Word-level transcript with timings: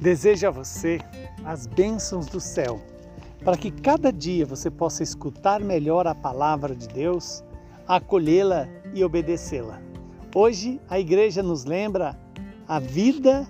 Desejo 0.00 0.46
a 0.46 0.50
você 0.52 1.00
as 1.44 1.66
bênçãos 1.66 2.26
do 2.26 2.40
céu, 2.40 2.80
para 3.44 3.56
que 3.56 3.68
cada 3.68 4.12
dia 4.12 4.46
você 4.46 4.70
possa 4.70 5.02
escutar 5.02 5.60
melhor 5.60 6.06
a 6.06 6.14
palavra 6.14 6.72
de 6.76 6.86
Deus, 6.86 7.42
acolhê-la 7.86 8.68
e 8.94 9.02
obedecê-la. 9.02 9.82
Hoje 10.32 10.80
a 10.88 11.00
igreja 11.00 11.42
nos 11.42 11.64
lembra 11.64 12.16
a 12.68 12.78
vida 12.78 13.44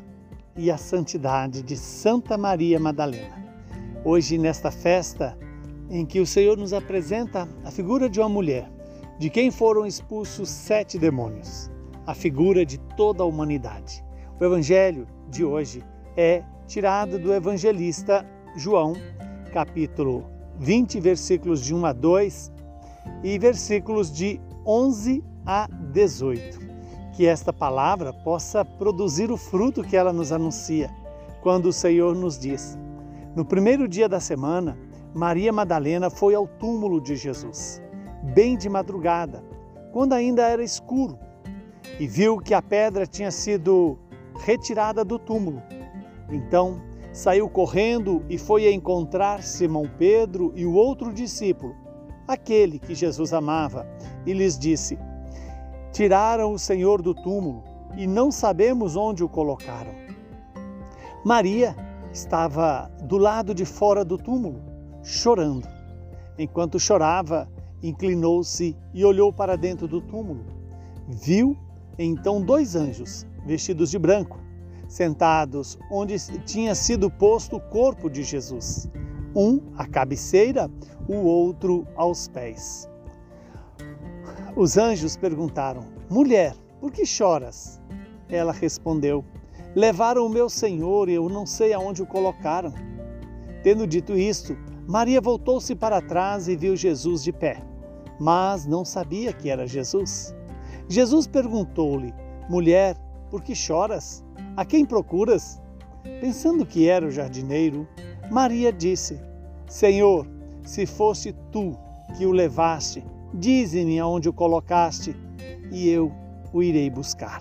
e 0.57 0.71
a 0.71 0.79
santidade 0.79 1.63
de 1.63 1.77
Santa 1.77 2.39
Maria 2.39 2.81
Madalena. 2.81 3.37
Hoje, 4.03 4.39
nesta 4.39 4.71
festa 4.71 5.37
em 5.91 6.07
que 6.07 6.19
o 6.19 6.27
Senhor 6.27 6.57
nos 6.57 6.73
apresenta 6.73 7.47
a 7.63 7.71
figura 7.71 8.09
de 8.09 8.21
uma 8.21 8.29
mulher, 8.29 8.71
de 9.19 9.29
quem 9.29 9.51
foram 9.51 9.85
expulsos 9.85 10.49
sete 10.49 10.99
demônios, 10.99 11.71
a 12.07 12.15
figura 12.15 12.65
de 12.65 12.79
toda 12.97 13.23
a 13.23 13.27
humanidade. 13.27 14.03
O 14.41 14.45
Evangelho 14.45 15.07
de 15.29 15.45
hoje 15.45 15.85
é 16.17 16.43
tirada 16.67 17.19
do 17.19 17.33
evangelista 17.33 18.27
João, 18.57 18.95
capítulo 19.53 20.25
20, 20.59 21.01
versículos 21.01 21.63
de 21.63 21.75
1 21.75 21.87
a 21.87 21.93
2 21.93 22.53
e 23.23 23.39
versículos 23.39 24.13
de 24.13 24.41
11 24.67 25.25
a 25.47 25.69
18. 25.93 26.59
Que 27.13 27.27
esta 27.27 27.53
palavra 27.53 28.13
possa 28.13 28.65
produzir 28.65 29.31
o 29.31 29.37
fruto 29.37 29.83
que 29.83 29.97
ela 29.97 30.13
nos 30.13 30.31
anuncia, 30.31 30.91
quando 31.43 31.67
o 31.67 31.73
Senhor 31.73 32.15
nos 32.15 32.39
diz: 32.39 32.79
No 33.35 33.45
primeiro 33.45 33.89
dia 33.89 34.09
da 34.09 34.21
semana, 34.21 34.77
Maria 35.15 35.53
Madalena 35.53 36.11
foi 36.11 36.35
ao 36.35 36.47
túmulo 36.47 37.01
de 37.01 37.17
Jesus, 37.17 37.83
bem 38.35 38.57
de 38.57 38.69
madrugada, 38.69 39.43
quando 39.93 40.13
ainda 40.13 40.43
era 40.43 40.63
escuro, 40.63 41.19
e 41.99 42.07
viu 42.07 42.39
que 42.39 42.55
a 42.55 42.63
pedra 42.63 43.07
tinha 43.07 43.31
sido 43.31 43.99
retirada 44.45 45.05
do 45.05 45.19
túmulo. 45.19 45.63
Então 46.31 46.81
saiu 47.13 47.49
correndo 47.49 48.23
e 48.29 48.39
foi 48.39 48.73
encontrar 48.73 49.43
Simão 49.43 49.91
Pedro 49.99 50.53
e 50.55 50.65
o 50.67 50.75
outro 50.75 51.13
discípulo, 51.13 51.75
aquele 52.27 52.79
que 52.79 52.95
Jesus 52.95 53.33
amava, 53.33 53.87
e 54.27 54.33
lhes 54.33 54.59
disse: 54.59 54.99
Tiraram 55.93 56.53
o 56.53 56.59
Senhor 56.59 57.01
do 57.03 57.15
túmulo 57.15 57.65
e 57.97 58.07
não 58.07 58.31
sabemos 58.31 58.95
onde 58.97 59.25
o 59.25 59.29
colocaram. 59.29 59.93
Maria 61.25 61.75
estava 62.13 62.91
do 63.03 63.17
lado 63.17 63.55
de 63.55 63.65
fora 63.65 64.05
do 64.05 64.17
túmulo, 64.17 64.63
chorando. 65.03 65.67
Enquanto 66.39 66.79
chorava, 66.79 67.49
inclinou-se 67.83 68.77
e 68.95 69.05
olhou 69.05 69.33
para 69.33 69.57
dentro 69.57 69.89
do 69.89 70.01
túmulo. 70.01 70.45
Viu 71.09 71.57
então 71.99 72.41
dois 72.41 72.77
anjos, 72.77 73.27
vestidos 73.45 73.91
de 73.91 73.99
branco, 73.99 74.39
sentados 74.89 75.79
onde 75.91 76.19
tinha 76.45 76.75
sido 76.75 77.11
posto 77.11 77.57
o 77.57 77.61
corpo 77.61 78.09
de 78.09 78.23
Jesus, 78.23 78.89
um 79.37 79.61
à 79.77 79.87
cabeceira, 79.87 80.71
o 81.07 81.17
outro 81.17 81.87
aos 81.95 82.27
pés. 82.27 82.89
Os 84.57 84.77
anjos 84.77 85.17
perguntaram: 85.17 85.85
Mulher, 86.11 86.55
por 86.81 86.91
que 86.91 87.05
choras? 87.07 87.81
Ela 88.29 88.53
respondeu: 88.53 89.25
Levaram 89.77 90.27
o 90.27 90.31
meu 90.31 90.49
Senhor 90.49 91.09
e 91.09 91.15
eu 91.15 91.29
não 91.29 91.47
sei 91.47 91.73
aonde 91.73 92.03
o 92.03 92.07
colocaram. 92.07 92.73
Tendo 93.63 93.87
dito 93.87 94.17
isto, 94.17 94.57
Maria 94.89 95.21
voltou-se 95.21 95.75
para 95.75 96.01
trás 96.01 96.49
e 96.49 96.57
viu 96.57 96.75
Jesus 96.75 97.23
de 97.23 97.33
pé, 97.33 97.63
mas 98.19 98.65
não 98.67 98.85
sabia 98.85 99.33
que 99.33 99.51
era 99.51 99.67
Jesus. 99.67 100.35
Jesus 100.89 101.27
perguntou-lhe: 101.27 102.15
Mulher, 102.49 102.97
por 103.31 103.43
que 103.43 103.55
choras? 103.55 104.25
A 104.59 104.65
quem 104.65 104.85
procuras? 104.85 105.63
Pensando 106.21 106.67
que 106.67 106.89
era 106.89 107.07
o 107.07 107.13
jardineiro, 107.13 107.87
Maria 108.29 108.73
disse: 108.73 109.21
Senhor, 109.69 110.27
se 110.65 110.85
fosse 110.85 111.33
tu 111.53 111.79
que 112.17 112.27
o 112.27 112.33
levaste, 112.33 113.05
dize-me 113.33 114.01
aonde 114.01 114.29
o 114.29 114.33
colocaste, 114.33 115.15
e 115.71 115.89
eu 115.89 116.11
o 116.53 116.61
irei 116.61 116.91
buscar. 116.91 117.41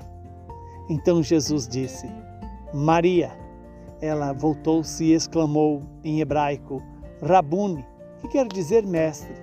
Então 0.88 1.24
Jesus 1.24 1.68
disse: 1.68 2.08
Maria. 2.72 3.32
Ela 4.00 4.32
voltou-se 4.32 5.04
e 5.04 5.14
exclamou 5.14 5.82
em 6.04 6.22
hebraico: 6.22 6.84
Rabuni, 7.20 7.84
que 8.22 8.28
quer 8.28 8.48
dizer 8.48 8.86
mestre. 8.86 9.34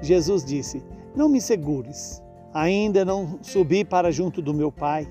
Jesus 0.00 0.44
disse: 0.44 0.84
Não 1.16 1.28
me 1.28 1.40
segures, 1.40 2.22
ainda 2.54 3.04
não 3.04 3.40
subi 3.42 3.84
para 3.84 4.12
junto 4.12 4.40
do 4.40 4.54
meu 4.54 4.70
Pai 4.70 5.08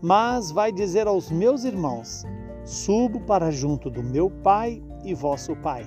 mas 0.00 0.50
vai 0.50 0.72
dizer 0.72 1.06
aos 1.06 1.30
meus 1.30 1.64
irmãos: 1.64 2.24
Subo 2.64 3.20
para 3.20 3.50
junto 3.50 3.90
do 3.90 4.02
meu 4.02 4.30
Pai 4.30 4.82
e 5.04 5.14
vosso 5.14 5.54
Pai, 5.56 5.86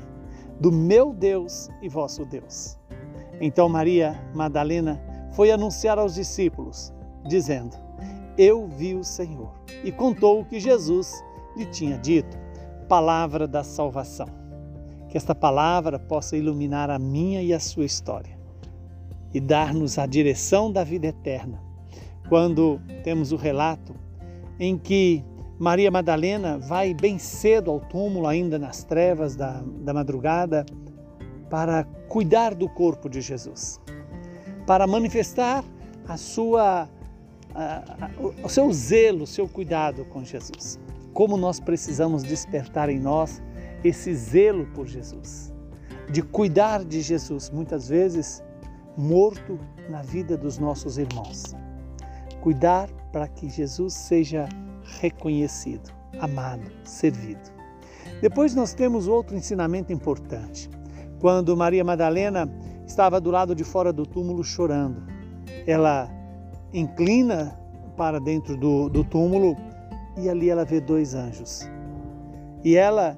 do 0.59 0.71
meu 0.71 1.13
Deus 1.13 1.69
e 1.81 1.89
vosso 1.89 2.25
Deus. 2.25 2.77
Então 3.41 3.67
Maria 3.67 4.19
Madalena 4.33 5.01
foi 5.33 5.51
anunciar 5.51 5.97
aos 5.97 6.15
discípulos, 6.15 6.93
dizendo: 7.27 7.75
Eu 8.37 8.67
vi 8.67 8.95
o 8.95 9.03
Senhor, 9.03 9.53
e 9.83 9.91
contou 9.91 10.41
o 10.41 10.45
que 10.45 10.59
Jesus 10.59 11.23
lhe 11.55 11.65
tinha 11.65 11.97
dito, 11.97 12.37
palavra 12.87 13.47
da 13.47 13.63
salvação. 13.63 14.27
Que 15.09 15.17
esta 15.17 15.35
palavra 15.35 15.99
possa 15.99 16.35
iluminar 16.35 16.89
a 16.89 16.97
minha 16.97 17.41
e 17.41 17.53
a 17.53 17.59
sua 17.59 17.85
história 17.85 18.43
e 19.33 19.39
dar-nos 19.39 19.97
a 19.97 20.05
direção 20.05 20.71
da 20.71 20.83
vida 20.83 21.07
eterna. 21.07 21.61
Quando 22.29 22.79
temos 23.03 23.31
o 23.31 23.35
relato 23.35 23.95
em 24.59 24.77
que 24.77 25.23
Maria 25.59 25.91
Madalena 25.91 26.57
vai 26.57 26.93
bem 26.93 27.17
cedo 27.17 27.71
ao 27.71 27.79
túmulo, 27.79 28.27
ainda 28.27 28.57
nas 28.57 28.83
trevas 28.83 29.35
da, 29.35 29.63
da 29.81 29.93
madrugada, 29.93 30.65
para 31.49 31.83
cuidar 32.07 32.55
do 32.55 32.67
corpo 32.67 33.07
de 33.07 33.21
Jesus, 33.21 33.79
para 34.65 34.87
manifestar 34.87 35.63
a 36.07 36.17
sua, 36.17 36.89
a, 37.53 37.61
a, 38.05 38.09
o 38.43 38.49
seu 38.49 38.71
zelo, 38.73 39.23
o 39.23 39.27
seu 39.27 39.47
cuidado 39.47 40.03
com 40.05 40.23
Jesus. 40.23 40.79
Como 41.13 41.37
nós 41.37 41.59
precisamos 41.59 42.23
despertar 42.23 42.89
em 42.89 42.99
nós 42.99 43.41
esse 43.83 44.13
zelo 44.15 44.65
por 44.73 44.87
Jesus, 44.87 45.53
de 46.09 46.21
cuidar 46.21 46.83
de 46.83 47.01
Jesus, 47.01 47.49
muitas 47.51 47.87
vezes 47.87 48.43
morto 48.97 49.59
na 49.89 50.01
vida 50.01 50.35
dos 50.35 50.57
nossos 50.57 50.97
irmãos. 50.97 51.55
Cuidar 52.43 52.89
para 53.13 53.25
que 53.25 53.47
Jesus 53.47 53.93
seja 53.93 54.49
reconhecido, 54.99 55.89
amado, 56.19 56.69
servido. 56.83 57.39
Depois 58.21 58.53
nós 58.53 58.73
temos 58.73 59.07
outro 59.07 59.33
ensinamento 59.33 59.93
importante. 59.93 60.69
Quando 61.21 61.55
Maria 61.55 61.85
Madalena 61.85 62.53
estava 62.85 63.21
do 63.21 63.31
lado 63.31 63.55
de 63.55 63.63
fora 63.63 63.93
do 63.93 64.05
túmulo 64.05 64.43
chorando, 64.43 65.03
ela 65.65 66.09
inclina 66.73 67.57
para 67.95 68.19
dentro 68.19 68.57
do, 68.57 68.89
do 68.89 69.05
túmulo 69.05 69.55
e 70.17 70.27
ali 70.27 70.49
ela 70.49 70.65
vê 70.65 70.81
dois 70.81 71.15
anjos. 71.15 71.61
E 72.61 72.75
ela, 72.75 73.17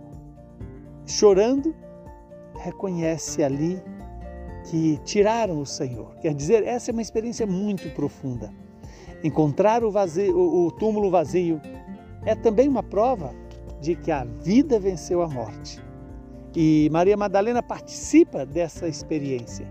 chorando, 1.04 1.74
reconhece 2.60 3.42
ali 3.42 3.82
que 4.70 5.00
tiraram 5.04 5.60
o 5.60 5.66
Senhor. 5.66 6.14
Quer 6.22 6.36
dizer, 6.36 6.62
essa 6.62 6.92
é 6.92 6.94
uma 6.94 7.02
experiência 7.02 7.48
muito 7.48 7.90
profunda. 7.96 8.54
Encontrar 9.26 9.84
o, 9.84 9.90
vazio, 9.90 10.38
o 10.38 10.70
túmulo 10.70 11.10
vazio 11.10 11.60
é 12.28 12.36
também 12.36 12.68
uma 12.68 12.84
prova 12.84 13.34
de 13.82 13.96
que 13.96 14.12
a 14.12 14.24
vida 14.24 14.80
venceu 14.80 15.24
a 15.24 15.28
morte. 15.28 15.84
E 16.56 16.88
Maria 16.92 17.18
Madalena 17.18 17.64
participa 17.64 18.46
dessa 18.46 18.88
experiência, 18.88 19.66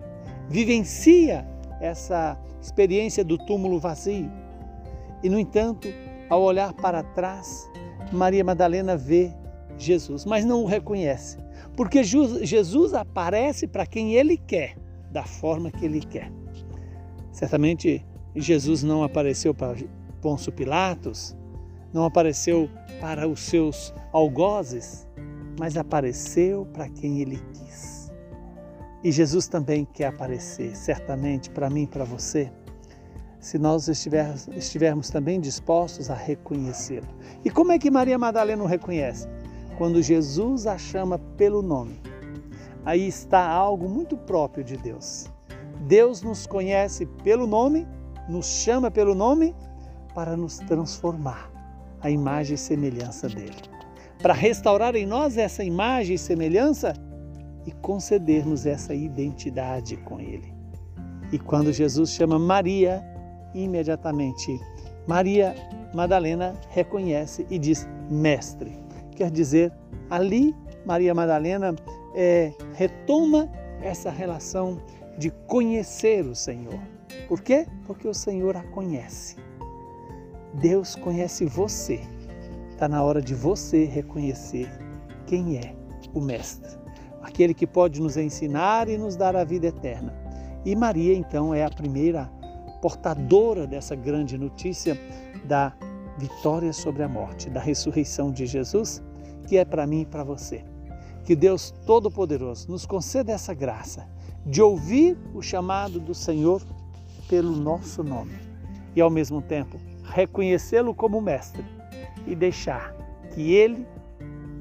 vivencia 0.49 1.47
essa 1.81 2.37
experiência 2.61 3.25
do 3.25 3.39
túmulo 3.39 3.79
vazio. 3.79 4.29
E, 5.23 5.29
no 5.29 5.39
entanto, 5.39 5.87
ao 6.29 6.43
olhar 6.43 6.73
para 6.73 7.05
trás, 7.05 7.71
Maria 8.11 8.43
Madalena 8.43 8.97
vê 8.97 9.33
Jesus, 9.79 10.25
mas 10.25 10.45
não 10.45 10.65
o 10.65 10.67
reconhece, 10.67 11.39
porque 11.77 12.03
Jesus 12.03 12.93
aparece 12.93 13.69
para 13.69 13.87
quem 13.87 14.15
ele 14.15 14.37
quer, 14.37 14.77
da 15.13 15.23
forma 15.23 15.71
que 15.71 15.85
ele 15.85 16.01
quer. 16.01 16.33
Certamente 17.31 18.05
Jesus 18.41 18.83
não 18.83 19.03
apareceu 19.03 19.55
para 19.55 19.77
Pôncio 20.21 20.51
Pilatos, 20.53 21.37
não 21.93 22.05
apareceu 22.05 22.69
para 23.01 23.29
os 23.29 23.41
seus 23.41 23.95
algozes, 24.13 25.07
mas 25.59 25.77
apareceu 25.77 26.67
para 26.73 26.89
quem 26.89 27.21
ele 27.21 27.41
quis. 27.53 28.11
E 29.05 29.13
Jesus 29.13 29.47
também 29.47 29.85
quer 29.85 30.07
aparecer, 30.07 30.75
certamente, 30.75 31.51
para 31.51 31.71
mim 31.71 31.83
e 31.83 31.87
para 31.87 32.05
você, 32.05 32.51
se 33.39 33.59
nós 33.59 33.87
estivermos, 33.89 34.49
estivermos 34.49 35.11
também 35.11 35.39
dispostos 35.39 36.11
a 36.11 36.15
reconhecê-lo. 36.15 37.07
E 37.45 37.51
como 37.51 37.73
é 37.73 37.79
que 37.79 37.91
Maria 37.91 38.19
Madalena 38.19 38.63
o 38.63 38.67
reconhece? 38.67 39.29
Quando 39.77 40.03
Jesus 40.03 40.67
a 40.67 40.79
chama 40.79 41.19
pelo 41.37 41.61
nome. 41.61 42.01
Aí 42.87 43.07
está 43.07 43.47
algo 43.47 43.87
muito 43.87 44.17
próprio 44.17 44.65
de 44.65 44.79
Deus. 44.79 45.27
Deus 45.87 46.23
nos 46.23 46.47
conhece 46.47 47.05
pelo 47.23 47.47
nome 47.47 47.87
nos 48.29 48.47
chama 48.47 48.91
pelo 48.91 49.15
nome 49.15 49.55
para 50.15 50.37
nos 50.37 50.59
transformar 50.59 51.51
à 52.01 52.11
imagem 52.11 52.55
e 52.55 52.59
semelhança 52.59 53.29
dele. 53.29 53.75
para 54.23 54.33
restaurar 54.33 54.95
em 54.97 55.05
nós 55.05 55.37
essa 55.37 55.63
imagem 55.63 56.15
e 56.15 56.19
semelhança 56.19 56.95
e 57.67 57.73
conceder-nos 57.73 58.65
essa 58.65 58.95
identidade 58.95 59.99
com 59.99 60.19
Ele. 60.19 60.51
E 61.31 61.39
quando 61.39 61.71
Jesus 61.73 62.11
chama 62.11 62.39
Maria, 62.39 63.03
imediatamente 63.55 64.59
Maria 65.07 65.55
Madalena 65.93 66.55
reconhece 66.71 67.47
e 67.51 67.59
diz 67.59 67.87
mestre. 68.11 68.73
Quer 69.15 69.31
dizer, 69.31 69.73
ali 70.09 70.55
Maria 70.87 71.15
Madalena 71.15 71.75
é, 72.15 72.53
retoma 72.73 73.51
essa 73.83 74.11
relação 74.11 74.81
de 75.19 75.31
conhecer 75.47 76.25
o 76.25 76.35
Senhor. 76.35 76.81
Por 77.29 77.41
quê? 77.41 77.67
Porque 77.87 78.07
o 78.07 78.15
Senhor 78.15 78.57
a 78.57 78.63
conhece. 78.63 79.37
Deus 80.55 80.95
conhece 80.95 81.45
você. 81.45 82.01
Está 82.71 82.89
na 82.89 83.03
hora 83.03 83.21
de 83.21 83.35
você 83.35 83.85
reconhecer 83.85 84.69
quem 85.27 85.57
é 85.59 85.75
o 86.13 86.21
Mestre, 86.21 86.71
aquele 87.23 87.55
que 87.55 87.67
pode 87.67 88.01
nos 88.01 88.17
ensinar 88.17 88.89
e 88.89 88.99
nos 88.99 89.17
dar 89.17 89.35
a 89.37 89.45
vida 89.45 89.67
eterna. 89.67 90.15
E 90.65 90.75
Maria, 90.75 91.15
então, 91.15 91.55
é 91.55 91.65
a 91.65 91.71
primeira 91.71 92.31
portadora 92.81 93.67
dessa 93.67 93.95
grande 93.95 94.37
notícia 94.37 94.99
da 95.45 95.73
vitória 96.19 96.73
sobre 96.73 97.03
a 97.03 97.09
morte, 97.09 97.51
da 97.51 97.61
ressurreição 97.61 98.31
de 98.31 98.47
Jesus, 98.47 99.03
que 99.47 99.57
é 99.57 99.65
para 99.65 99.87
mim 99.87 100.03
e 100.03 100.07
para 100.07 100.25
você. 100.25 100.65
Que 101.25 101.35
Deus 101.35 101.71
Todo-Poderoso 101.87 102.71
nos 102.71 102.87
conceda 102.87 103.33
essa 103.33 103.55
graça 103.55 104.07
de 104.45 104.61
ouvir 104.61 105.19
o 105.35 105.41
chamado 105.41 105.99
do 105.99 106.15
Senhor 106.15 106.63
pelo 107.29 107.57
nosso 107.57 108.03
nome 108.03 108.35
e, 108.95 109.01
ao 109.01 109.11
mesmo 109.11 109.43
tempo, 109.43 109.81
reconhecê-lo 110.05 110.95
como 110.95 111.21
Mestre 111.21 111.65
e 112.27 112.35
deixar 112.35 112.95
que 113.33 113.53
Ele, 113.53 113.87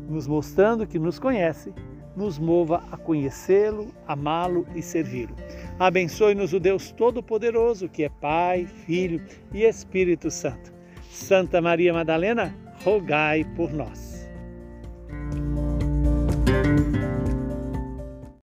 nos 0.09 0.27
mostrando 0.27 0.87
que 0.87 0.99
nos 0.99 1.19
conhece, 1.19 1.73
nos 2.15 2.37
mova 2.37 2.83
a 2.91 2.97
conhecê-lo, 2.97 3.87
amá-lo 4.07 4.67
e 4.75 4.81
servi-lo. 4.81 5.35
Abençoe-nos 5.79 6.53
o 6.53 6.59
Deus 6.59 6.91
Todo-Poderoso, 6.91 7.89
que 7.89 8.03
é 8.03 8.09
Pai, 8.09 8.65
Filho 8.65 9.21
e 9.53 9.63
Espírito 9.63 10.29
Santo. 10.29 10.71
Santa 11.09 11.61
Maria 11.61 11.93
Madalena, 11.93 12.55
rogai 12.83 13.43
por 13.55 13.71
nós. 13.71 14.12